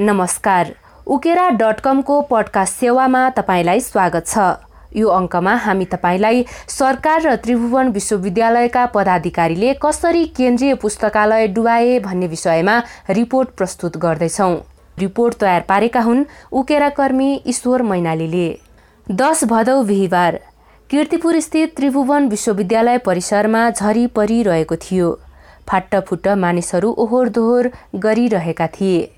नमस्कार। 0.00 0.72
उकेरा 1.06 1.48
dot 1.50 1.80
कमको 1.80 2.20
podcast 2.20 2.74
सेवामा 2.74 3.20
तपाईँलाई 3.30 3.80
स्वागत 3.80 4.26
छ। 4.26 4.38
यो 4.96 5.08
अङ्कमा 5.08 5.54
हामी 5.56 5.84
तपाईँलाई 5.84 6.44
सरकार 6.68 7.22
र 7.22 7.36
त्रिभुवन 7.36 7.88
विश्वविद्यालयका 7.88 8.84
पदाधिकारीले 8.86 9.72
कसरी 9.82 10.24
केन्द्रीय 10.36 10.74
पुस्तकालय 10.74 11.46
डुबाए 11.48 11.98
भन्ने 12.00 12.26
विषयमा 12.26 12.76
रिपोर्ट 13.10 13.48
प्रस्तुत 13.48 13.96
गर्दैछौँ। 13.96 14.52
रिपोर्ट 14.98 15.38
तयार 15.40 15.60
पारेका 15.60 16.00
हुन् 16.00 16.24
उकेरा 16.52 16.88
कर्मी 16.88 17.42
ईश्वर 17.46 17.82
मैनालीले। 17.82 18.48
दस 19.10 19.44
भदौ 19.44 19.82
बिहिबार। 19.82 20.40
किर्तिपुर 20.90 21.40
स्थित 21.40 21.76
त्रिभुवन 21.76 22.28
विश्वविद्यालय 22.28 22.98
परिसरमा 22.98 23.70
झरी 23.70 24.06
परिरहेको 24.06 24.76
थियो। 24.76 25.18
फाट्टफुट्ट 25.68 26.28
मानिसहरू 26.28 26.94
ओहोर 26.98 27.28
दोहोर 27.28 27.70
गरिरहेका 27.94 28.66
थिए। 28.66 29.15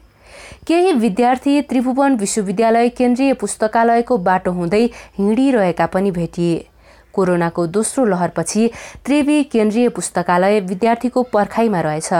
केही 0.66 0.92
विद्यार्थी 0.92 1.60
त्रिभुवन 1.62 2.16
विश्वविद्यालय 2.16 2.88
केन्द्रीय 2.88 3.32
पुस्तकालयको 3.32 4.16
बाटो 4.18 4.52
हुँदै 4.52 4.84
हिँडिरहेका 5.18 5.86
पनि 5.86 6.10
भेटिए। 6.10 6.66
कोरोनाको 7.14 7.66
दोस्रो 7.66 8.04
लहरपछि 8.04 8.70
त्रिवी 9.04 9.42
केन्द्रीय 9.44 9.88
पुस्तकालय 9.88 10.60
विद्यार्थीको 10.60 11.22
पर्खाइमा 11.22 11.80
रहेछ। 11.80 12.12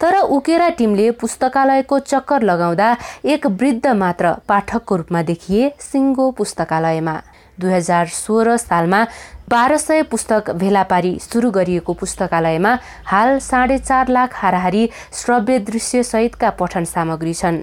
तर 0.00 0.18
उकेरा 0.18 0.68
टिमले 0.68 1.10
पुस्तकालयको 1.10 1.98
चक्कर 1.98 2.42
लगाउँदा 2.42 2.96
एक 3.24 3.46
वृद्ध 3.46 3.86
मात्र 3.86 4.32
पाठकको 4.48 4.96
रूपमा 4.96 5.22
देखिए 5.22 5.72
सिङ्गो 5.80 6.30
पुस्तकालयमा। 6.30 7.20
दुई 7.60 7.72
हजार 7.72 8.06
सोह्र 8.08 8.56
सालमा 8.56 9.04
बाह्र 9.48 9.76
सय 9.76 10.02
पुस्तक 10.10 10.50
भेला 10.56 10.82
पारी 10.82 11.18
सुरु 11.22 11.50
गरिएको 11.50 11.92
पुस्तकालयमा 11.94 12.72
हाल 13.06 13.38
साढे 13.40 13.78
चार 13.78 14.08
लाख 14.08 14.34
हाराहारी 14.34 14.88
श्रव्य 15.14 15.58
दृश्यसहितका 15.68 16.50
पठन 16.60 16.84
सामग्री 16.84 17.34
छन्। 17.34 17.62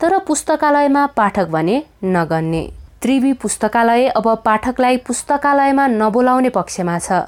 तर 0.00 0.18
पुस्तकालयमा 0.26 1.06
पाठक 1.16 1.46
भने 1.48 1.82
नगन्ने 2.04 2.62
त्रिवी 3.02 3.32
पुस्तकालय 3.42 4.06
अब 4.10 4.34
पाठकलाई 4.44 4.96
पुस्तकालयमा 5.06 5.86
नबोलाउने 5.86 6.48
पक्षमा 6.50 6.98
छ। 6.98 7.24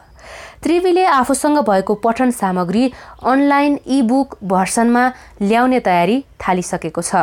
त्रिवीले 0.62 1.04
आफूसँग 1.06 1.58
भएको 1.66 1.94
पठन 2.04 2.30
सामग्री 2.30 2.84
अनलाइन 3.24 3.78
इबुक 3.98 4.36
भर्सनमा 4.44 5.04
ल्याउने 5.42 5.80
तयारी 5.80 6.16
थालिसकेको 6.40 7.02
छ। 7.02 7.14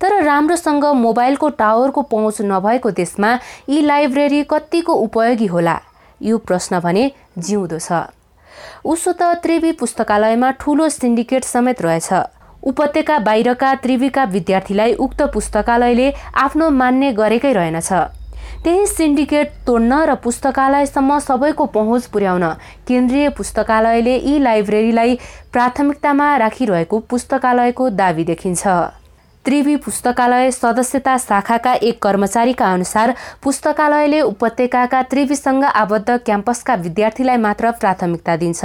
तर 0.00 0.22
राम्रोसँग 0.24 0.84
मोबाइलको 0.96 1.48
टावरको 1.56 2.02
पहुँच 2.02 2.40
नभएको 2.42 2.90
देशमा 2.90 3.38
यी 3.68 3.80
लाइब्रेरी 3.82 4.42
कतिको 4.50 4.94
उपयोगी 5.06 5.46
होला? 5.46 5.78
यो 6.20 6.38
प्रश्न 6.38 6.80
भने 6.80 7.10
जिउँदो 7.38 7.78
छ। 7.78 8.12
उसो 8.84 9.12
त 9.12 9.22
त्रिवी 9.42 9.72
पुस्तकालयमा 9.72 10.50
ठुलो 10.60 10.88
सिन्डिकेट 10.90 11.44
समेत 11.44 11.82
रहेछ। 11.82 12.12
उपत्यका 12.62 13.18
बाहिरका 13.18 13.74
त्रिवीका 13.74 14.24
विद्यार्थीलाई 14.26 14.92
उक्त 15.00 15.22
पुस्तकालयले 15.32 16.12
आफ्नो 16.36 16.70
मान्ने 16.70 17.12
गरेकै 17.12 17.52
रहेनछ। 17.52 17.92
त्यही 18.60 18.86
सिन्डिकेट 18.86 19.52
तोड्न 19.66 19.92
र 20.04 20.14
पुस्तकालयसम्म 20.20 21.18
सबैको 21.18 21.66
पहुँच 21.72 22.06
पुर्याउन 22.12 22.44
केन्द्रीय 22.84 23.28
पुस्तकालयले 23.32 24.16
यी 24.18 24.38
लाइब्रेरीलाई 24.38 25.18
प्राथमिकतामा 25.52 26.26
राखिरहेको 26.36 26.98
पुस्तकालयको 27.08 27.88
दावी 27.96 28.24
देखिन्छ। 28.24 28.66
त्रिवी 29.44 29.76
पुस्तकालय 29.76 30.50
सदस्यता 30.50 31.16
शाखाका 31.18 31.72
एक 31.72 32.02
कर्मचारीका 32.02 32.72
अनुसार 32.72 33.14
पुस्तकालयले 33.42 34.20
उपत्यकाका 34.22 35.02
त्रिवीसँग 35.02 35.64
आबद्ध 35.64 36.16
क्याम्पसका 36.26 36.74
विद्यार्थीलाई 36.76 37.36
मात्र 37.36 37.70
प्राथमिकता 37.80 38.36
दिन्छ। 38.36 38.64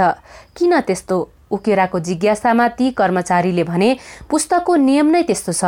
किन 0.56 0.80
त्यस्तो? 0.80 1.18
उकेराको 1.50 1.98
जिज्ञासामा 1.98 2.68
ती 2.68 2.90
कर्मचारीले 2.92 3.64
भने 3.64 3.90
पुस्तकको 4.30 4.76
नियम 4.76 5.10
नै 5.10 5.22
त्यस्तो 5.22 5.52
छ। 5.52 5.64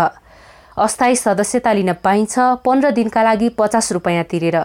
अस्थायी 0.76 1.16
सदस्यता 1.16 1.72
लिन 1.72 1.92
पाइन्छ 2.04 2.38
पन्ध्र 2.60 2.90
दिनका 2.92 3.22
लागि 3.22 3.48
पचास 3.56 3.92
रुपियाँ 3.92 4.24
तिरेर। 4.24 4.56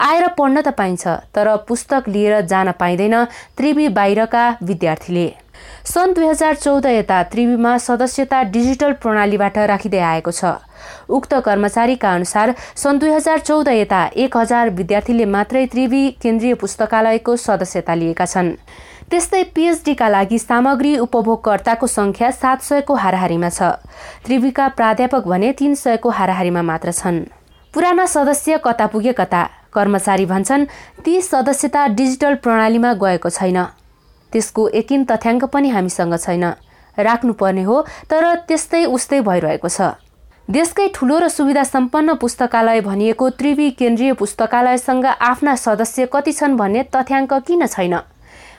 आएर 0.00 0.28
पढ्न 0.38 0.62
त 0.62 0.68
पाइन्छ 0.72 1.06
तर 1.28 1.56
पुस्तक 1.68 2.08
लिएर 2.08 2.40
जान 2.48 2.72
पाइँदैन 2.72 3.24
त्रिवी 3.56 3.88
बाहिरका 3.92 4.44
विद्यार्थीले। 4.62 5.26
सन् 5.84 6.14
दुई 6.14 6.26
हजार 6.26 6.54
चौध 6.54 6.86
यता 6.86 7.22
त्रिवीमा 7.32 7.76
सदस्यता 7.78 8.42
डिजिटल 8.54 8.92
प्रणालीबाट 9.02 9.58
राखिँदै 9.58 9.98
आएको 10.00 10.30
छ। 10.30 10.44
उक्त 11.08 11.34
कर्मचारीका 11.44 12.14
अनुसार 12.14 12.54
सन् 12.76 12.98
दुई 12.98 13.10
हजार 13.10 13.38
चौध 13.38 13.68
यता 13.68 14.00
एक 14.16 14.36
हजार 14.36 14.70
विद्यार्थीले 14.70 15.24
मात्रै 15.26 15.66
त्रिवी 15.66 16.02
केन्द्रीय 16.22 16.54
पुस्तकालयको 16.54 17.36
सदस्यता 17.36 17.94
लिएका 17.94 18.26
छन्। 18.26 18.56
त्यस्तै 19.10 19.42
पिएचडीका 19.54 20.08
लागि 20.08 20.38
सामग्री 20.38 20.96
उपभोगकर्ताको 20.98 21.86
सङ्ख्या 21.86 22.30
सात 22.32 22.62
सयको 22.62 22.94
हाराहारीमा 22.94 23.48
छ। 23.48 23.76
त्रिवीका 24.24 24.68
प्राध्यापक 24.68 25.28
भने 25.28 25.52
तीन 25.52 25.74
सयको 25.74 26.10
हाराहारीमा 26.10 26.62
मात्र 26.62 26.92
छन्। 26.92 27.24
पुराना 27.74 28.06
सदस्य 28.06 28.58
कता 28.64 28.86
पुगे 28.86 29.12
कता? 29.12 29.42
कर्मचारी 29.74 30.26
भन्छन् 30.26 30.66
ती 31.04 31.20
सदस्यता 31.20 31.86
डिजिटल 31.98 32.34
प्रणालीमा 32.40 32.92
गएको 32.94 33.28
छैन। 33.28 33.58
त्यसको 34.34 34.68
एकिन 34.74 35.04
तथ्याङ्क 35.06 35.44
पनि 35.54 35.68
हामीसँग 35.70 36.16
छैन। 36.18 36.44
राख्नुपर्ने 36.98 37.62
हो 37.62 37.76
तर 38.10 38.34
त्यस्तै 38.48 38.84
उस्तै 38.86 39.20
भइरहेको 39.20 39.68
छ। 39.68 39.94
देशकै 40.50 40.88
ठुलो 40.94 41.18
र 41.18 41.28
सुविधा 41.28 41.62
सम्पन्न 41.64 42.14
पुस्तकालय 42.20 42.80
भनिएको 42.80 43.28
त्रिवी 43.30 43.70
केन्द्रीय 43.70 44.12
पुस्तकालयसँग 44.12 45.06
आफ्ना 45.06 45.54
सदस्य 45.56 46.06
कति 46.12 46.32
छन् 46.32 46.56
भन्ने 46.56 46.82
तथ्याङ्क 46.92 47.32
किन 47.46 47.66
छैन? 47.66 47.94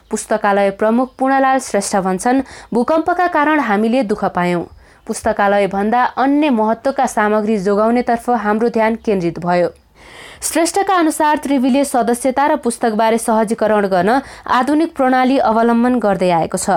पुस्तकालय 0.09 0.69
प्रमुख 0.79 1.13
पूर्णलाल 1.19 1.59
श्रेष्ठ 1.59 1.95
भन्छन् 1.97 2.41
भूकम्पका 2.73 3.27
कारण 3.27 3.59
हामीले 3.59 4.03
दुःख 4.03 4.25
पायौँ। 4.33 4.65
पुस्तकालय 5.07 5.67
भन्दा 5.67 6.03
अन्य 6.17 6.49
महत्त्वका 6.49 7.05
सामग्री 7.05 7.57
जोगाउनेतर्फ 7.57 8.29
हाम्रो 8.41 8.69
ध्यान 8.69 8.95
केन्द्रित 8.95 9.39
भयो। 9.39 9.69
श्रेष्ठका 10.41 10.95
अनुसार 10.95 11.37
त्रिवीले 11.43 11.83
सदस्यता 11.85 12.45
र 12.47 12.55
पुस्तकबारे 12.57 13.17
सहजीकरण 13.17 13.85
गर्न 13.87 14.19
आधुनिक 14.51 14.95
प्रणाली 14.95 15.37
अवलम्बन 15.39 15.99
गर्दै 15.99 16.29
आएको 16.31 16.57
छ। 16.57 16.69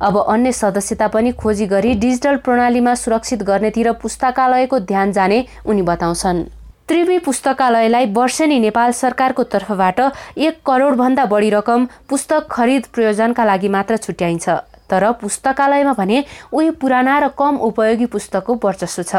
अब 0.00 0.16
अन्य 0.18 0.52
सदस्यता 0.52 1.06
पनि 1.08 1.32
खोजी 1.34 1.66
गरी 1.66 1.94
डिजिटल 1.98 2.36
प्रणालीमा 2.46 2.94
सुरक्षित 2.94 3.42
गर्नेतिर 3.42 3.92
पुस्तकालयको 3.98 4.78
ध्यान 4.86 5.12
जाने 5.12 5.44
उनी 5.66 5.82
बताउँछन्। 5.82 6.42
त्रिवी 6.88 7.18
पुस्तकालयलाई 7.18 8.06
वर्षेनी 8.12 8.58
नेपाल 8.60 8.90
सरकारको 8.92 9.42
तर्फबाट 9.44 10.00
एक 10.38 10.62
करोडभन्दा 10.66 11.24
बढी 11.26 11.50
रकम 11.50 11.86
पुस्तक 12.08 12.46
खरिद 12.50 12.86
प्रयोजनका 12.94 13.44
लागि 13.44 13.68
मात्र 13.68 13.96
छुट्याइन्छ। 13.98 14.48
तर 14.90 15.10
पुस्तकालयमा 15.18 15.92
भने 15.92 16.24
उही 16.52 16.70
पुराना 16.78 17.18
र 17.18 17.28
कम 17.38 17.56
उपयोगी 17.62 18.06
पुस्तकको 18.06 18.58
वर्चस्व 18.64 19.02
छ। 19.02 19.14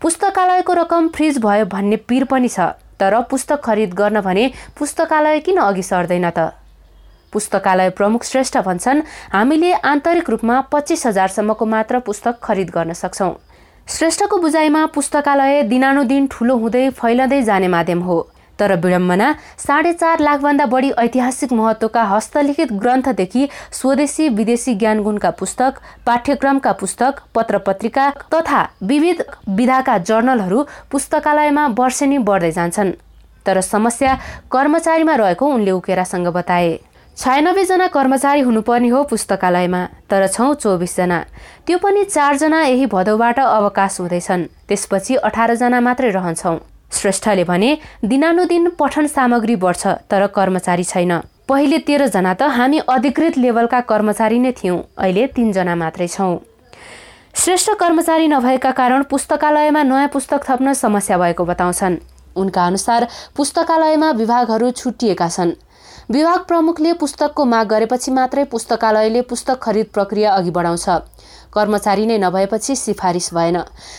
पुस्तकालयको 0.00 0.72
रकम 0.74 1.08
फ्रिज 1.08 1.38
भयो 1.38 1.64
भन्ने 1.68 1.96
पिर 2.08 2.24
पनि 2.24 2.48
छ। 2.48 2.72
तर 3.02 3.20
पुस्तक 3.30 3.62
खरिद 3.64 3.94
गर्न 3.94 4.20
भने 4.22 4.50
पुस्तकालय 4.78 5.40
किन 5.40 5.58
अघि 5.60 5.82
सर्दैन 5.82 6.30
त? 6.30 6.52
पुस्तकालय 7.32 7.90
प्रमुख 7.90 8.24
श्रेष्ठ 8.24 8.58
भन्छन् 8.58 9.00
हामीले 9.32 9.72
आन्तरिक 9.72 10.30
रूपमा 10.30 10.60
पच्चिस 10.72 11.06
हजारसम्मको 11.06 11.66
मात्र 11.66 11.98
पुस्तक 11.98 12.38
खरिद 12.42 12.70
गर्न 12.70 12.92
सक्छौँ। 12.92 13.32
श्रेष्ठको 13.88 14.36
बुझाइमा 14.38 14.84
पुस्तकालय 14.86 15.62
दिनानुदिन 15.64 16.26
ठुलो 16.26 16.56
हुँदै 16.56 16.88
फैलँदै 16.90 17.40
जाने 17.42 17.68
माध्यम 17.68 18.00
हो। 18.02 18.18
तर 18.60 18.74
विडम्बना 18.80 19.32
साढे 19.58 19.92
चार 19.92 20.20
लाखभन्दा 20.20 20.66
बढी 20.66 20.90
ऐतिहासिक 20.98 21.52
महत्त्वका 21.52 22.02
हस्तलिखित 22.04 22.72
ग्रन्थदेखि 22.82 23.48
स्वदेशी 23.72 24.28
विदेशी 24.28 24.74
ज्ञानगुणका 24.74 25.30
पुस्तक 25.40 25.80
पाठ्यक्रमका 26.06 26.72
पुस्तक 26.72 27.20
पत्र 27.34 27.58
पत्रिका 27.66 28.08
तथा 28.34 28.62
विविध 28.82 29.22
विधाका 29.56 29.98
जर्नलहरू 30.08 30.62
पुस्तकालयमा 30.90 31.66
वर्षेनी 31.78 32.18
बढ्दै 32.28 32.50
जान्छन्। 32.52 32.92
तर 33.46 33.60
समस्या 33.62 34.14
कर्मचारीमा 34.52 35.14
रहेको 35.16 35.46
उनले 35.46 35.70
उकेरासँग 35.70 36.26
बताए। 36.28 36.78
छयानब्बेजना 37.16 37.86
कर्मचारी 37.86 38.40
हुनुपर्ने 38.40 38.88
हो 38.88 39.02
पुस्तकालयमा 39.04 39.80
तर 40.10 40.26
छौँ 40.26 40.54
चौबिसजना 40.54 41.18
त्यो 41.66 41.78
पनि 41.78 42.04
चारजना 42.04 42.62
यही 42.62 42.86
भदौबाट 42.86 43.38
अवकाश 43.40 44.00
हुँदैछन्। 44.00 44.46
त्यसपछि 44.68 45.14
अठारजना 45.28 45.80
मात्रै 45.80 46.10
रहन्छौँ। 46.10 46.58
श्रेष्ठले 46.92 47.44
भने 47.44 47.76
दिनानुदिन 48.04 48.68
पठन 48.78 49.06
सामग्री 49.08 49.56
बढ्छ 49.56 49.86
तर 50.10 50.26
कर्मचारी 50.34 50.84
छैन। 50.84 51.18
पहिले 51.48 51.78
तेह्रजना 51.80 52.34
त 52.34 52.42
हामी 52.52 52.78
अधिकृत 52.88 53.38
लेभलका 53.38 53.80
कर्मचारी 53.88 54.38
नै 54.38 54.52
थियौँ 54.52 54.78
अहिले 54.98 55.26
तिनजना 55.36 55.74
मात्रै 55.74 56.08
छौँ। 56.08 56.38
श्रेष्ठ 57.34 57.70
कर्मचारी 57.80 58.28
नभएका 58.28 58.70
कारण 58.70 59.02
पुस्तकालयमा 59.10 59.82
नयाँ 59.82 60.08
पुस्तक 60.08 60.44
थप्न 60.48 60.72
समस्या 60.74 61.18
भएको 61.18 61.44
बताउँछन्। 61.44 61.96
उनका 62.36 62.66
अनुसार 62.66 63.06
पुस्तकालयमा 63.36 64.10
विभागहरू 64.12 64.70
छुट्टिएका 64.72 65.28
छन्। 65.28 65.52
विभाग 66.10 66.40
प्रमुखले 66.44 66.92
पुस्तकको 66.92 67.44
माग 67.44 67.66
गरेपछि 67.68 68.10
मात्रै 68.10 68.44
पुस्तकालयले 68.44 69.20
पुस्तक 69.22 69.58
खरिद 69.62 69.86
प्रक्रिया 69.94 70.32
अघि 70.32 70.50
बढाउँछ। 70.50 70.88
कर्मचारी 71.52 72.06
नै 72.06 72.18
नभएपछि 72.18 72.76
सिफारिस 72.76 73.28
भएन। 73.34 73.58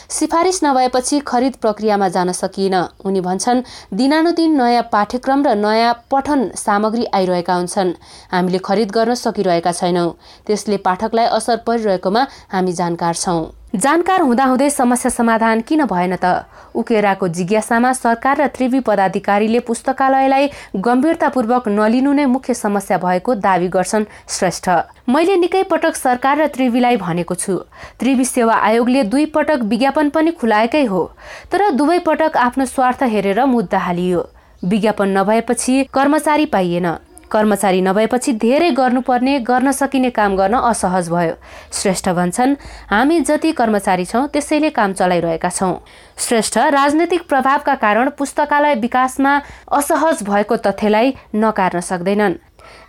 सिफारिस 0.10 0.64
नभएपछि 0.64 1.20
खरिद 1.28 1.56
प्रक्रियामा 1.62 2.08
जान 2.10 2.32
सकिएन। 2.34 2.76
उनी 3.06 3.22
भन्छन् 3.22 3.62
दिनानुदिन 3.94 4.62
नयाँ 4.62 4.84
पाठ्यक्रम 4.92 5.44
र 5.44 5.56
नयाँ 5.56 5.94
पठन 6.12 6.50
सामग्री 6.56 7.06
आइरहेका 7.14 7.54
हुन्छन्। 7.54 7.94
हामीले 8.32 8.60
खरिद 8.60 8.92
गर्न 8.92 9.14
सकिरहेका 9.16 9.72
छैनौँ। 9.72 10.10
त्यसले 10.48 10.78
पाठकलाई 10.78 11.26
असर 11.32 11.58
परिरहेकोमा 11.68 12.28
हामी 12.52 12.74
जानकार 12.74 13.16
छौँ। 13.16 13.63
जानकार 13.74 14.22
हुँदाहुँदै 14.22 14.70
समस्या 14.70 15.10
समाधान 15.10 15.62
किन 15.62 15.84
भएन 15.86 16.16
त? 16.16 16.46
उकेराको 16.76 17.28
जिज्ञासामा 17.28 17.94
सरकार 17.94 18.38
र 18.38 18.48
त्रिवी 18.48 18.80
पदाधिकारीले 18.86 19.60
पुस्तकालयलाई 19.66 20.50
गम्भीरतापूर्वक 20.78 21.68
नलिनु 21.68 22.14
नै 22.14 22.26
मुख्य 22.26 22.54
समस्या 22.54 22.98
भएको 22.98 23.36
दावी 23.36 23.68
गर्छन् 23.74 24.06
श्रेष्ठ। 24.30 24.70
मैले 25.10 25.36
निकै 25.38 25.64
पटक 25.74 25.96
सरकार 25.96 26.38
र 26.38 26.48
त्रिवीलाई 26.54 26.98
भनेको 27.02 27.36
छु। 27.36 27.58
त्रिवी 27.98 28.26
सेवा 28.26 28.56
आयोगले 28.62 29.04
दुई 29.10 29.26
पटक 29.34 29.66
विज्ञापन 29.66 30.10
पनि 30.10 30.32
खुलाएकै 30.38 30.84
हो 30.86 31.02
तर 31.50 31.70
दुवै 31.74 32.00
पटक 32.06 32.38
आफ्नो 32.38 32.66
स्वार्थ 32.66 33.04
हेरेर 33.10 33.46
मुद्दा 33.46 33.80
हालियो। 33.80 34.22
विज्ञापन 34.64 35.18
नभएपछि 35.18 35.84
कर्मचारी 35.94 36.46
पाइएन। 36.46 36.88
कर्मचारी 37.34 37.82
नभएपछि 37.82 38.32
धेरै 38.38 38.70
गर्नुपर्ने 38.72 39.38
गर्न 39.42 39.72
सकिने 39.72 40.10
काम 40.12 40.36
गर्न 40.36 40.54
असहज 40.54 41.10
भयो। 41.10 41.34
श्रेष्ठ 41.74 42.10
भन्छन् 42.10 42.56
हामी 42.90 43.20
जति 43.22 43.52
कर्मचारी 43.52 44.06
छौँ 44.06 44.28
त्यसैले 44.28 44.70
काम 44.70 44.94
चलाइरहेका 44.94 45.50
छौँ। 45.50 45.74
श्रेष्ठ 46.20 46.58
राजनैतिक 46.72 47.28
प्रभावका 47.30 47.76
कारण 47.76 48.10
पुस्तकालय 48.18 48.76
विकासमा 48.76 49.40
असहज 49.72 50.24
भएको 50.24 50.56
तथ्यलाई 50.66 51.14
नकार्न 51.36 51.80
सक्दैनन्। 51.82 52.36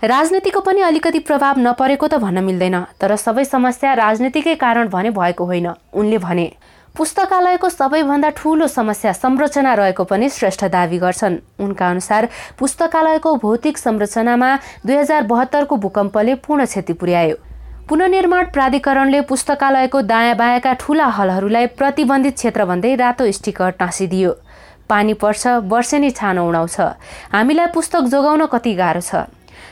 राजनीतिको 0.05 0.61
पनि 0.61 0.81
अलिकति 0.82 1.19
प्रभाव 1.20 1.58
नपरेको 1.58 2.06
त 2.08 2.14
भन्न 2.20 2.44
मिल्दैन 2.44 2.76
तर 3.00 3.17
सबै 3.17 3.44
समस्या 3.44 3.93
राजनीतिकै 3.94 4.55
कारण 4.55 4.88
भने 4.88 5.11
भएको 5.11 5.44
होइन 5.44 5.69
उनले 5.93 6.19
भने। 6.19 6.47
पुस्तकालयको 6.94 7.69
सबैभन्दा 7.69 8.29
ठूलो 8.38 8.67
समस्या 8.67 9.12
संरचना 9.12 9.73
रहेको 9.75 10.05
पनि 10.05 10.29
श्रेष्ठ 10.31 10.64
दावी 10.70 10.99
गर्छन्। 10.99 11.38
उनका 11.58 11.88
अनुसार 11.91 12.29
पुस्तकालयको 12.58 13.35
भौतिक 13.37 13.79
संरचनामा 13.79 14.50
दुई 14.87 14.96
हजार 14.96 15.23
बहत्तरको 15.26 15.76
भूकम्पले 15.76 16.35
पूर्ण 16.46 16.64
क्षति 16.64 16.93
पुर्यायो। 16.94 17.37
पुननिर्माण 17.88 18.44
प्राधिकरणले 18.55 19.20
पुस्तकालयको 19.26 20.02
दायाँ 20.06 20.37
बायाँका 20.37 20.73
ठूला 20.79 21.06
हलहरूलाई 21.19 21.67
प्रतिबन्धित 21.75 22.35
क्षेत्र 22.35 22.64
भन्दै 22.64 22.94
रातो 22.94 23.31
स्टिकर 23.32 23.70
टाँसिदियो। 23.75 24.31
पानी 24.88 25.14
पर्छ 25.19 25.47
वर्षेनी 25.67 26.11
छानो 26.12 26.49
उडाउँछ। 26.49 26.81
हामीलाई 27.35 27.67
पुस्तक 27.75 28.02
जोगाउन 28.06 28.47
कति 28.47 28.75
गाह्रो 28.75 29.00
छ। 29.00 29.26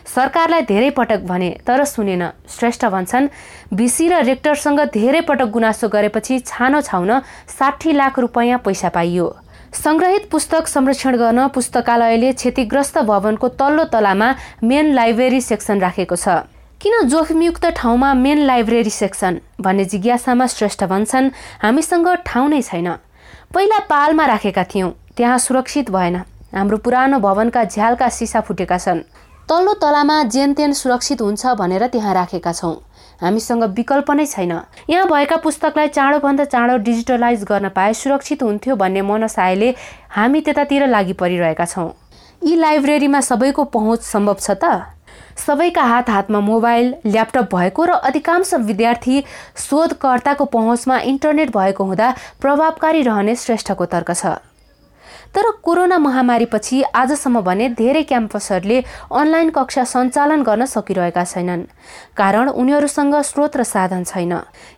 सरकारलाई 0.06 0.62
धेरै 0.62 0.90
पटक 0.90 1.20
भने 1.24 1.50
तर 1.66 1.84
सुनेन। 1.84 2.22
श्रेष्ठ 2.48 2.84
भन्छन् 2.86 3.28
भिसी 3.72 4.08
र 4.08 4.22
रेक्टरसँग 4.22 4.80
धेरै 4.92 5.20
पटक 5.22 5.48
गुनासो 5.50 5.88
गरेपछि 5.88 6.38
छानो 6.40 6.80
छाउन 6.80 7.20
साठी 7.48 7.92
लाख 7.92 8.18
रुपियाँ 8.18 8.58
पैसा 8.64 8.88
पाइयो। 8.88 9.26
सङ्ग्रहित 9.74 10.28
पुस्तक 10.30 10.66
संरक्षण 10.68 11.16
गर्न 11.16 11.48
पुस्तकालयले 11.48 12.32
क्षतिग्रस्त 12.32 12.98
भवनको 13.08 13.48
तल्लो 13.56 13.84
तलामा 13.88 14.28
मेन 14.62 14.92
लाइब्रेरी 14.92 15.40
सेक्सन 15.40 15.80
राखेको 15.80 16.16
छ। 16.16 16.44
किन 16.80 17.08
जोखिमयुक्त 17.08 17.64
ठाउँमा 17.78 18.12
मेन 18.14 18.38
लाइब्रेरी 18.42 18.90
सेक्सन? 18.90 19.38
भन्ने 19.60 19.84
जिज्ञासामा 19.84 20.46
श्रेष्ठ 20.46 20.84
भन्छन् 20.84 21.30
हामीसँग 21.62 22.08
ठाउँ 22.26 22.48
नै 22.50 22.60
छैन। 22.62 22.88
पहिला 23.54 23.78
पालमा 23.88 24.26
राखेका 24.26 24.64
थियौँ 24.64 24.90
त्यहाँ 25.16 25.38
सुरक्षित 25.38 25.90
भएन। 25.90 26.16
हाम्रो 26.52 26.76
पुरानो 26.84 27.18
भवनका 27.18 27.64
झ्यालका 27.64 28.08
सिसा 28.08 28.40
फुटेका 28.42 28.78
छन्। 28.78 29.00
तल्लो 29.48 29.72
तलामा 29.82 30.22
जेनतेन 30.24 30.72
सुरक्षित 30.72 31.20
हुन्छ 31.22 31.46
भनेर 31.58 31.86
त्यहाँ 31.86 32.14
राखेका 32.14 32.52
छौँ। 32.52 32.74
हामीसँग 33.22 33.64
विकल्प 33.76 34.10
नै 34.10 34.26
छैन। 34.26 34.52
यहाँ 34.90 35.06
भएका 35.08 35.36
पुस्तकलाई 35.42 35.88
चाँडोभन्दा 35.88 36.44
चाँडो 36.44 36.76
डिजिटलाइज 36.86 37.42
गर्न 37.44 37.68
पाए 37.74 37.92
सुरक्षित 37.94 38.42
हुन्थ्यो 38.42 38.76
भन्ने 38.76 39.02
मनसायले 39.02 39.74
हामी 40.10 40.40
त्यतातिर 40.40 40.86
लागि 40.86 41.12
परिरहेका 41.18 41.64
छौँ। 41.64 41.90
यी 42.42 42.54
लाइब्रेरीमा 42.56 43.20
सबैको 43.20 43.64
पहुँच 43.74 44.02
सम्भव 44.02 44.36
छ 44.40 44.50
त? 44.62 44.94
सबैका 45.36 45.82
हात 45.82 46.10
हातमा 46.10 46.40
मोबाइल 46.40 46.94
ल्यापटप 47.06 47.54
भएको 47.54 47.84
र 47.84 47.90
अधिकांश 48.04 48.54
विद्यार्थी 48.62 49.20
शोधकर्ताको 49.58 50.44
पहुँचमा 50.44 50.98
इन्टरनेट 51.10 51.50
भएको 51.56 51.84
हुँदा 51.84 52.14
प्रभावकारी 52.40 53.02
रहने 53.02 53.36
श्रेष्ठको 53.36 53.84
तर्क 53.86 54.10
छ। 54.12 54.38
तर 55.34 55.50
कोरोना 55.62 55.98
महामारीपछि 55.98 56.82
आजसम्म 56.94 57.40
भने 57.40 57.68
धेरै 57.68 58.02
क्याम्पसहरूले 58.02 58.78
अनलाइन 59.12 59.50
कक्षा 59.50 59.84
सञ्चालन 59.84 60.42
गर्न 60.42 60.64
सकिरहेका 60.64 61.24
छैनन्। 61.24 61.62
कारण 62.16 62.48
उनीहरूसँग 62.50 63.14
स्रोत 63.22 63.56
र 63.56 63.62
साधन 63.64 64.04
छैन। 64.04 64.32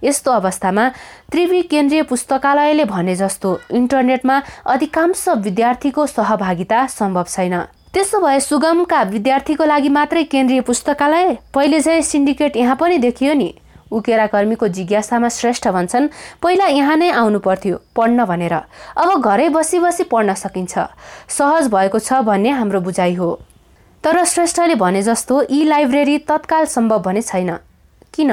यस्तो 0.04 0.30
अवस्थामा 0.30 0.88
त्रिवी 1.32 1.62
केन्द्रीय 1.62 2.02
पुस्तकालयले 2.02 2.84
भने 2.84 3.14
जस्तो 3.14 3.58
इन्टरनेटमा 3.72 4.36
अधिकांश 4.66 5.24
विद्यार्थीको 5.28 6.06
सहभागिता 6.06 6.86
सम्भव 6.86 7.26
छैन। 7.28 7.60
त्यसो 7.94 8.20
भए 8.20 8.38
सुगमका 8.40 9.02
विद्यार्थीको 9.10 9.64
लागि 9.64 9.88
मात्रै 9.88 10.22
केन्द्रीय 10.24 10.60
पुस्तकालय? 10.60 11.36
पहिले 11.54 11.80
चाहिँ 11.80 12.02
सिन्डिकेट 12.02 12.56
यहाँ 12.56 12.76
पनि 12.76 12.98
देखियो 12.98 13.34
नि। 13.34 13.54
उकेरा 13.92 14.26
कर्मीको 14.26 14.68
जिज्ञासामा 14.68 15.28
श्रेष्ठ 15.28 15.68
भन्छन् 15.68 16.08
पहिला 16.42 16.66
यहाँ 16.66 16.96
नै 16.96 17.10
आउनु 17.10 17.38
पर्थ्यो 17.38 17.80
पढ्न 17.96 18.24
भनेर। 18.24 18.54
अब 18.96 19.20
घरै 19.20 19.48
बसी 19.48 19.78
बसी 19.78 20.04
पढ्न 20.04 20.34
सकिन्छ। 20.34 20.78
सहज 21.28 21.68
भएको 21.68 21.98
छ 21.98 22.20
भन्ने 22.22 22.50
हाम्रो 22.50 22.80
बुझाइ 22.80 23.14
हो। 23.14 23.30
तर 24.04 24.24
श्रेष्ठले 24.24 24.74
भने 24.74 25.02
जस्तो 25.02 25.42
यी 25.50 25.64
लाइब्रेरी 25.64 26.18
तत्काल 26.18 26.64
सम्भव 26.64 26.98
भने 27.02 27.22
छैन। 27.22 27.56
किन? 28.14 28.32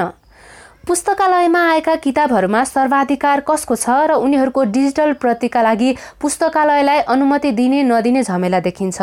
पुस्तकालयमा 0.86 1.60
आएका 1.70 1.94
किताबहरूमा 1.96 2.62
सर्वाधिकार 2.64 3.40
कसको 3.40 3.74
छ 3.76 3.90
र 4.02 4.14
उनीहरूको 4.18 4.62
डिजिटल 4.74 5.12
प्रतिका 5.14 5.62
लागि 5.62 5.94
पुस्तकालयलाई 6.20 7.00
अनुमति 7.06 7.50
दिने 7.54 7.82
नदिने 7.82 8.22
झमेला 8.22 8.60
देखिन्छ। 8.60 8.98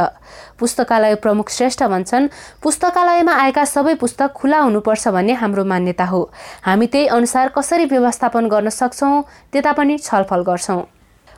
पुस्तकालय 0.59 1.15
प्रमुख 1.23 1.49
श्रेष्ठ 1.49 1.83
भन्छन् 1.85 2.27
पुस्तकालयमा 2.59 3.33
आएका 3.33 3.63
सबै 3.65 3.95
पुस्तक 3.95 4.33
खुला 4.35 4.59
हुनुपर्छ 4.59 5.07
भन्ने 5.07 5.33
हाम्रो 5.39 5.65
मान्यता 5.65 6.05
हो। 6.05 6.21
हामी 6.67 6.87
त्यही 6.87 7.07
अनुसार 7.15 7.47
कसरी 7.55 7.85
व्यवस्थापन 7.87 8.47
गर्न 8.49 8.69
सक्छौँ 8.75 9.23
त्यता 9.53 9.71
पनि 9.71 9.97
छलफल 9.99 10.43
गर्छौँ। 10.43 10.83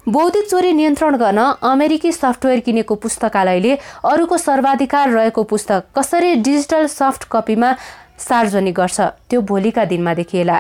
बौद्धिक 0.10 0.50
चोरी 0.50 0.74
नियन्त्रण 0.74 1.16
गर्न 1.18 1.40
अमेरिकी 1.62 2.12
सफ्टवेयर 2.12 2.60
किनेको 2.66 2.96
पुस्तकालयले 2.98 3.78
अरूको 4.10 4.38
सर्वाधिकार 4.40 5.10
रहेको 5.12 5.44
पुस्तक 5.46 5.84
कसरी 5.96 6.36
डिजिटल 6.42 6.88
सफ्ट 6.90 7.30
कपीमा 7.32 7.76
सार्वजनिक 8.22 8.76
गर्छ। 8.76 9.00
त्यो 9.30 9.42
भोलिका 9.42 9.86
दिनमा 9.86 10.14
देखिएला। 10.14 10.58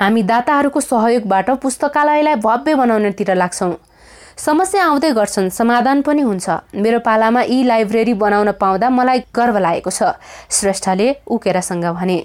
हामी 0.00 0.22
दाताहरूको 0.22 0.80
सहयोगबाट 0.80 1.50
पुस्तकालयलाई 1.62 2.34
भव्य 2.40 2.74
बनाउनेतिर 2.74 3.34
लाग्छौँ। 3.34 3.74
समस्या 4.36 4.84
आउँदै 4.84 5.10
गर्छन् 5.12 5.50
समाधान 5.50 6.02
पनि 6.02 6.22
हुन्छ। 6.22 6.50
मेरो 6.74 6.98
पालामा 6.98 7.42
यी 7.42 7.62
लाइब्रेरी 7.62 8.14
बनाउन 8.14 8.50
पाउँदा 8.60 8.88
मलाई 8.90 9.18
गर्व 9.34 9.58
लागेको 9.58 9.90
छ 9.90 10.16
श्रेष्ठले 10.50 11.08
उकेरासँग 11.26 11.84
भने। 11.92 12.18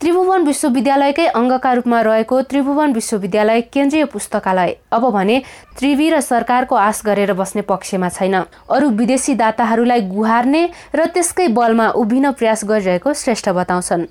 त्रिभुवन 0.00 0.42
विश्वविद्यालयकै 0.44 1.26
अङ्गका 1.32 1.72
रूपमा 1.72 2.00
रहेको 2.00 2.40
त्रिभुवन 2.42 2.92
विश्वविद्यालय 2.92 3.60
केन्द्रीय 3.72 4.04
पुस्तकालय। 4.04 4.76
अब 4.92 5.04
भने 5.10 5.36
त्रिवी 5.72 6.08
र 6.10 6.20
सरकारको 6.20 6.74
आश 6.76 7.00
गरेर 7.06 7.32
बस्ने 7.32 7.62
पक्षमा 7.64 8.08
छैन। 8.12 8.34
अरू 8.68 8.88
विदेशी 8.92 9.34
दाताहरूलाई 9.34 10.00
गुहार्ने 10.12 10.62
र 10.92 11.06
त्यसकै 11.16 11.48
बलमा 11.48 11.88
उभिन 11.96 12.30
प्रयास 12.36 12.64
गरिरहेको 12.68 13.12
श्रेष्ठ 13.12 13.48
बताउँछन्। 13.56 14.04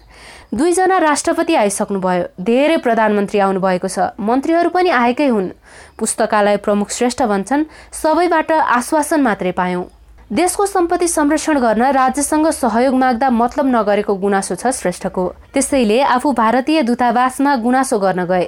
दुईजना 0.58 0.98
राष्ट्रपति 1.06 1.54
आइसक्नुभयो। 1.54 2.24
धेरै 2.42 2.78
प्रधानमन्त्री 2.82 3.40
आउनुभएको 3.46 3.88
छ। 3.88 4.18
मन्त्रीहरू 4.18 4.70
पनि 4.74 4.90
आएकै 4.90 5.28
हुन्। 5.30 5.54
पुस्तकालय 6.02 6.58
प्रमुख 6.66 6.90
श्रेष्ठ 6.90 7.22
भन्छन् 7.30 7.70
सबैबाट 7.94 8.52
आश्वासन 8.52 9.22
मात्रै 9.22 9.52
पायौँ। 9.54 9.86
देशको 10.32 10.66
सम्पत्ति 10.66 11.08
संरक्षण 11.08 11.60
गर्न 11.60 11.82
राज्यसँग 11.94 12.48
सहयोग 12.50 12.94
माग्दा 12.96 13.30
मतलब 13.30 13.66
नगरेको 13.66 14.14
गुनासो 14.16 14.56
छ 14.56 14.68
श्रेष्ठको। 14.74 15.26
त्यसैले 15.54 16.02
आफू 16.02 16.32
भारतीय 16.34 16.82
दूतावासमा 16.82 17.56
गुनासो 17.56 18.00
गर्न 18.00 18.24
गए। 18.26 18.48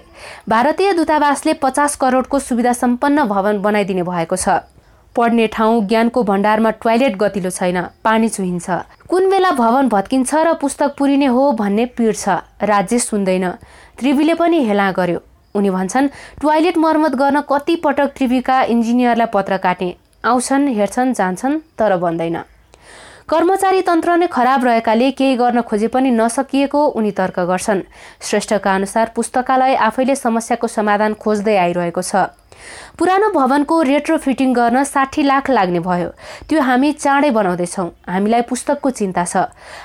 भारतीय 0.50 0.94
दूतावासले 0.94 1.54
पचास 1.62 1.96
करोडको 1.96 2.40
सुविधा 2.40 2.74
सम्पन्न 2.74 3.24
भवन 3.26 3.62
बनाइदिने 3.62 4.04
भएको 4.04 4.36
छ। 4.36 4.50
पढ्ने 5.16 5.48
ठाउँ 5.48 5.86
ज्ञानको 5.88 6.24
भण्डारमा 6.24 6.70
टोयलेट 6.82 7.16
गतिलो 7.18 7.50
छैन 7.50 7.82
पानी 8.04 8.30
चुहिन्छ। 8.30 8.70
कुन 9.06 9.30
बेला 9.30 9.52
भवन 9.54 9.90
भत्किन्छ 9.90 10.34
र 10.36 10.54
पुस्तक 10.58 10.98
पुरिने 10.98 11.26
हो 11.30 11.52
भन्ने 11.54 11.86
पिर 11.94 12.14
छ 12.16 12.42
राज्य 12.58 13.00
सुन्दैन। 13.00 13.50
त्रिवीले 13.98 14.34
पनि 14.34 14.66
हेला 14.66 14.92
गर्यो। 14.98 15.22
उनी 15.56 15.70
भन्छन् 15.70 16.10
टोयलेट 16.42 16.78
मर्मत 16.78 17.16
गर्न 17.16 17.42
कति 17.46 17.76
पटक 17.86 18.18
त्रिवीका 18.18 18.62
इन्जिनियरलाई 18.66 19.34
पत्र 19.34 19.58
काटे। 19.60 19.96
आउँछन् 20.28 20.68
हेर्छन् 20.76 21.14
जान्छन् 21.14 21.60
तर 21.80 21.96
बन्दैन। 21.98 22.38
कर्मचारी 23.28 23.82
तन्त्र 23.82 24.16
नै 24.18 24.28
खराब 24.28 24.64
रहेकाले 24.66 25.12
केही 25.12 25.36
गर्न 25.36 25.62
खोजे 25.62 25.88
पनि 25.92 26.12
नसकिएको 26.12 26.82
उनी 26.96 27.12
तर्क 27.12 27.40
गर्छन्। 27.44 27.82
श्रेष्ठका 28.22 28.76
अनुसार 28.76 29.12
पुस्तकालय 29.16 29.76
आफैले 29.88 30.16
समस्याको 30.16 30.68
समाधान 30.68 31.14
खोज्दै 31.20 31.56
आइरहेको 31.58 32.02
छ। 32.02 32.32
पुरानो 32.98 33.30
भवनको 33.30 33.82
रेट्रोफिटिङ 33.82 34.54
गर्न 34.54 34.84
साठी 34.84 35.24
लाख 35.24 35.50
लाग्ने 35.50 35.80
भयो। 35.80 36.10
त्यो 36.50 36.62
हामी 36.62 36.92
चाँडै 36.94 37.30
बनाउँदैछौँ। 37.32 37.88
हामीलाई 38.10 38.42
पुस्तकको 38.50 38.90
चिन्ता 38.90 39.24
छ। 39.26 39.38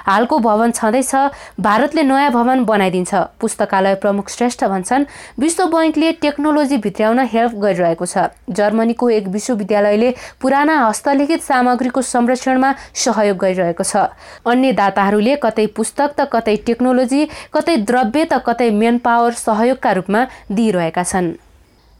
हालको 0.08 0.38
भवन 0.38 0.70
छँदैछ 0.72 1.14
भारतले 1.60 2.02
नयाँ 2.02 2.30
भवन 2.32 2.64
बनाइदिन्छ। 2.64 3.14
पुस्तकालय 3.40 3.94
प्रमुख 4.02 4.28
श्रेष्ठ 4.28 4.64
भन्छन् 4.64 5.04
विश्व 5.38 5.66
बैङ्कले 5.68 6.12
टेक्नोलोजी 6.24 6.76
भित्र्याउन 6.78 7.18
हेल्प 7.32 7.52
गरिरहेको 7.60 8.06
छ। 8.06 8.32
जर्मनीको 8.48 9.10
एक 9.10 9.26
विश्वविद्यालयले 9.28 10.10
पुराना 10.40 10.78
हस्तलिखित 10.86 11.42
सामग्रीको 11.42 12.00
संरक्षणमा 12.02 12.70
सहयोग 12.94 13.36
गरिरहेको 13.36 13.84
छ। 13.84 14.08
अन्य 14.46 14.72
दाताहरूले 14.72 15.36
कतै 15.36 15.66
पुस्तक 15.76 16.16
त 16.16 16.28
कतै 16.32 16.56
टेक्नोलोजी 16.66 17.22
कतै 17.52 17.76
द्रव्य 17.84 18.24
त 18.24 18.40
कतै 18.40 18.70
मेन 18.72 18.98
पावर 19.04 19.32
सहयोगका 19.36 19.92
रूपमा 19.92 20.20
दिइरहेका 20.50 21.02
छन्। 21.04 21.51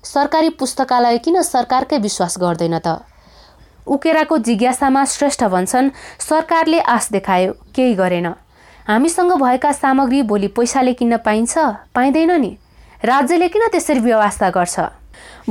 सरकारी 0.04 0.48
पुस्तकालय 0.50 1.18
किन 1.18 1.42
सरकारकै 1.42 1.98
विश्वास 1.98 2.34
गर्दैन 2.38 2.78
त? 2.78 3.06
उकेराको 3.86 4.38
जिज्ञासामा 4.38 5.04
श्रेष्ठ 5.04 5.44
भन्छन् 5.44 5.90
सरकारले 6.18 6.80
आश 6.80 7.08
देखायो 7.12 7.52
केही 7.74 7.94
गरेन। 7.94 8.26
हामीसँग 8.88 9.32
भएका 9.32 9.72
सामग्री 9.72 10.22
भोलि 10.22 10.48
पैसाले 10.48 10.92
किन्न 10.92 11.16
पाइन्छ 11.16 11.58
पाइँदैन 11.94 12.30
नि। 12.40 12.50
राज्यले 13.04 13.48
किन 13.48 13.68
त्यसरी 13.68 14.00
व्यवस्था 14.00 14.50
गर्छ? 14.50 14.80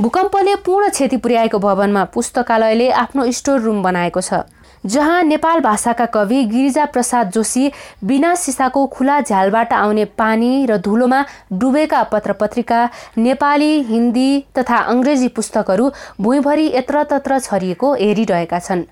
भूकम्पले 0.00 0.54
पूर्ण 0.56 0.88
क्षति 0.88 1.16
पुर्याएको 1.16 1.58
भवनमा 1.58 2.04
पुस्तकालयले 2.12 2.90
आफ्नो 2.92 3.30
स्टोर 3.32 3.60
रुम 3.60 3.82
बनाएको 3.82 4.20
छ। 4.20 4.44
जहाँ 4.84 5.22
नेपाल 5.22 5.60
भाषाका 5.60 6.06
कवि 6.06 6.42
गिरिजा 6.44 6.84
प्रसाद 6.84 7.30
जोशी 7.30 7.70
बिना 8.04 8.34
सिसाको 8.34 8.86
खुला 8.86 9.20
झ्यालबाट 9.20 9.72
आउने 9.72 10.04
पानी 10.18 10.66
र 10.66 10.76
धुलोमा 10.76 11.24
डुबेका 11.52 12.02
पत्र 12.02 12.32
पत्रिका 12.32 12.88
नेपाली 13.18 13.72
हिन्दी 13.82 14.44
तथा 14.58 14.76
अङ्ग्रेजी 14.92 15.28
पुस्तकहरू 15.28 15.90
भुइँभरि 16.20 16.66
यत्रतत्र 16.74 17.38
छरिएको 17.38 17.94
हेरिरहेका 17.94 18.58
छन्। 18.58 18.84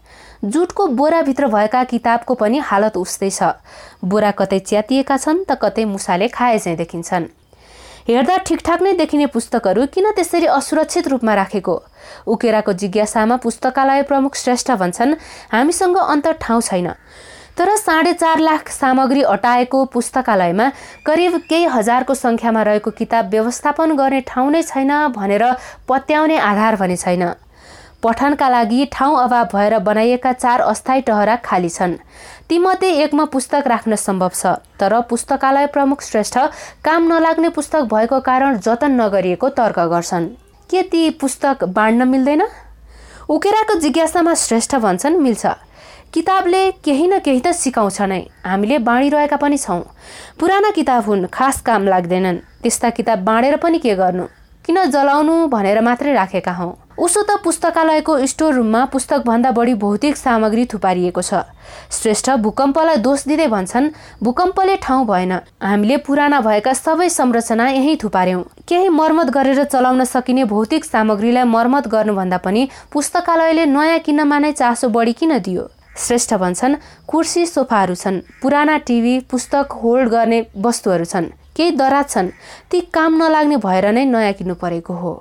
जुटको 0.44 0.86
बोराभित्र 0.86 1.46
भएका 1.46 1.82
किताबको 1.84 2.34
पनि 2.34 2.58
हालत 2.58 2.96
उस्तै 2.96 3.30
छ। 3.30 3.52
बोरा 4.04 4.30
कतै 4.30 4.58
च्यातिएका 4.60 5.16
छन् 5.16 5.44
त 5.44 5.58
कतै 5.62 5.84
मुसाले 5.84 6.28
खाए 6.28 6.58
चाहिँ 6.58 6.78
देखिन्छन्। 6.78 7.28
हेर्दा 8.10 8.36
ठिकठाक 8.42 8.80
नै 8.82 8.92
देखिने 8.98 9.26
पुस्तकहरू 9.30 9.82
किन 9.94 10.06
त्यसरी 10.10 10.46
असुरक्षित 10.50 11.08
रूपमा 11.08 11.34
राखेको? 11.34 11.74
उकेराको 12.26 12.72
जिज्ञासामा 12.74 13.36
पुस्तकालय 13.38 14.02
प्रमुख 14.02 14.34
श्रेष्ठ 14.34 14.70
भन्छन् 14.80 15.14
हामीसँग 15.52 15.96
अन्त 15.96 16.26
ठाउँ 16.42 16.60
छैन। 16.60 16.88
तर 17.54 17.68
साढे 17.76 18.12
चार 18.12 18.38
लाख 18.40 18.68
सामग्री 18.70 19.22
अटाएको 19.30 19.84
पुस्तकालयमा 19.94 20.66
करिब 21.06 21.36
केही 21.46 21.70
हजारको 21.70 22.14
सङ्ख्यामा 22.16 22.62
रहेको 22.62 22.90
किताब 22.98 23.30
व्यवस्थापन 23.30 23.94
गर्ने 23.94 24.20
ठाउँ 24.26 24.50
नै 24.50 24.62
छैन 24.66 24.90
भनेर 25.14 25.44
पत्याउने 25.86 26.38
आधार 26.50 26.76
भने 26.82 26.96
छैन। 26.96 27.24
पठनका 28.02 28.48
लागि 28.48 28.84
ठाउँ 28.92 29.22
अभाव 29.22 29.48
भएर 29.54 29.78
बनाइएका 29.86 30.32
चार 30.32 30.60
अस्थायी 30.66 31.00
टहरा 31.06 31.36
खाली 31.46 31.68
छन्। 31.68 31.94
तीमध्ये 32.50 32.88
एकमा 33.02 33.24
पुस्तक 33.24 33.66
राख्न 33.66 33.94
सम्भव 33.94 34.30
छ 34.34 34.46
तर 34.80 35.00
पुस्तकालय 35.00 35.66
प्रमुख 35.66 36.00
श्रेष्ठ 36.02 36.38
काम 36.84 37.06
नलाग्ने 37.06 37.48
पुस्तक 37.48 37.82
भएको 37.92 38.18
कारण 38.20 38.56
जतन 38.58 39.00
नगरिएको 39.00 39.48
तर्क 39.54 39.78
गर्छन्। 39.92 40.26
के 40.70 40.82
ती 40.82 41.10
पुस्तक 41.10 41.62
बाँड्न 41.76 42.08
मिल्दैन? 42.08 42.42
उकेराको 43.30 43.78
जिज्ञासामा 43.78 44.34
श्रेष्ठ 44.34 44.74
भन्छन् 44.76 45.20
मिल्छ। 45.22 45.46
किताबले 46.12 46.70
केही 46.82 47.06
न 47.06 47.18
केही 47.22 47.40
त 47.40 47.52
सिकाउँछ 47.54 48.00
नै। 48.02 48.20
हामीले 48.42 48.78
बाँडिरहेका 48.82 49.36
पनि 49.36 49.58
छौँ। 49.58 49.82
पुराना 50.40 50.70
किताब 50.70 51.04
हुन् 51.06 51.26
खास 51.30 51.60
काम 51.62 51.86
लाग्दैनन्। 51.86 52.42
त्यस्ता 52.62 52.90
किताब 52.90 53.18
बाँडेर 53.24 53.56
पनि 53.62 53.78
के 53.78 53.94
गर्नु? 53.94 54.26
किन 54.66 54.84
जलाउनु 54.90 55.46
भनेर 55.46 55.80
मात्रै 55.80 56.12
राखेका 56.12 56.52
हौँ। 56.52 56.74
उसो 57.00 57.22
त 57.22 57.36
पुस्तकालयको 57.40 58.14
स्टोर 58.26 58.54
रुममा 58.54 58.84
पुस्तकभन्दा 58.92 59.50
बढी 59.50 59.74
भौतिक 59.74 60.16
सामग्री 60.16 60.64
थुपारिएको 60.66 61.22
छ। 61.22 61.40
श्रेष्ठ 61.90 62.30
भूकम्पलाई 62.44 62.96
दोष 63.00 63.24
दिँदै 63.26 63.46
भन्छन् 63.48 63.88
भूकम्पले 64.22 64.76
ठाउँ 64.76 65.06
भएन। 65.06 65.32
हामीले 65.62 65.96
पुराना 66.04 66.40
भएका 66.40 66.72
सबै 66.74 67.08
संरचना 67.08 67.68
यहीँ 67.70 67.96
थुपार्यौँ। 67.96 68.42
केही 68.68 68.88
मर्मत 68.90 69.30
गरेर 69.32 69.64
चलाउन 69.64 70.04
सकिने 70.04 70.44
भौतिक 70.44 70.84
सामग्रीलाई 70.84 71.44
मर्मत 71.46 71.88
गर्नुभन्दा 71.88 72.38
पनि 72.38 72.68
पुस्तकालयले 72.92 73.64
नयाँ 73.66 73.98
किन्नमा 74.04 74.38
नै 74.38 74.52
चासो 74.52 74.88
बढी 74.90 75.12
किन 75.14 75.38
दियो? 75.40 75.64
श्रेष्ठ 75.96 76.34
भन्छन् 76.34 76.76
कुर्सी 77.08 77.46
सोफाहरू 77.46 77.94
छन् 77.94 78.20
पुराना 78.42 78.76
टिभी 78.84 79.18
पुस्तक 79.30 79.72
होल्ड 79.80 80.08
गर्ने 80.10 80.44
वस्तुहरू 80.58 81.04
छन्। 81.04 81.32
केही 81.56 81.70
दराज 81.80 82.08
छन्। 82.10 82.30
ती 82.70 82.80
काम 82.92 83.16
नलाग्ने 83.22 83.56
भएर 83.56 83.90
नै 83.90 84.04
नयाँ 84.04 84.32
किन्नु 84.32 84.54
परेको 84.60 84.94
हो। 84.94 85.12